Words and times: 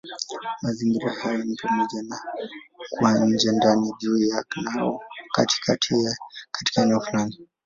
Mazingira 0.61 1.13
hayo 1.13 1.43
ni 1.45 1.55
pamoja 1.55 2.01
na 2.03 2.19
kuwa 2.89 3.13
nje, 3.25 3.51
ndani, 3.51 3.93
juu 3.99 4.17
ya, 4.17 4.43
au 4.79 5.01
katika 5.33 5.77
eneo 6.81 6.99
fulani. 6.99 7.39